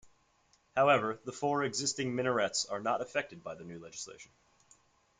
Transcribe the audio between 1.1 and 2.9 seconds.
the four existing minarets are